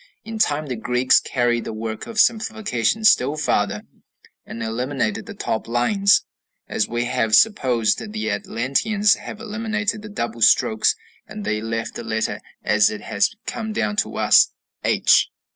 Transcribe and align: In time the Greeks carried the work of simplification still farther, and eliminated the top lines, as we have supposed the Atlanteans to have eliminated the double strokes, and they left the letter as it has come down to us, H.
In 0.23 0.39
time 0.39 0.65
the 0.65 0.75
Greeks 0.75 1.19
carried 1.19 1.63
the 1.63 1.73
work 1.73 2.07
of 2.07 2.19
simplification 2.19 3.03
still 3.05 3.37
farther, 3.37 3.83
and 4.47 4.63
eliminated 4.63 5.27
the 5.27 5.35
top 5.35 5.67
lines, 5.67 6.25
as 6.67 6.87
we 6.87 7.05
have 7.05 7.35
supposed 7.35 7.99
the 8.11 8.31
Atlanteans 8.31 9.13
to 9.13 9.19
have 9.19 9.39
eliminated 9.39 10.01
the 10.01 10.09
double 10.09 10.41
strokes, 10.41 10.95
and 11.27 11.45
they 11.45 11.61
left 11.61 11.93
the 11.93 12.03
letter 12.03 12.39
as 12.63 12.89
it 12.89 13.01
has 13.01 13.35
come 13.45 13.73
down 13.73 13.95
to 13.97 14.17
us, 14.17 14.47
H. 14.83 15.29